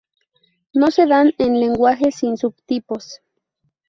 [0.73, 3.21] No se dan en lenguajes sin subtipos.